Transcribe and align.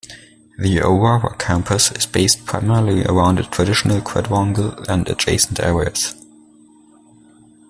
The 0.57 0.79
Aurora 0.79 1.35
campus 1.35 1.91
is 1.91 2.07
based 2.07 2.47
primarily 2.47 3.05
around 3.05 3.37
a 3.37 3.43
traditional 3.43 4.01
quadrangle 4.01 4.71
and 4.89 5.07
adjacent 5.07 5.59
areas. 5.59 6.15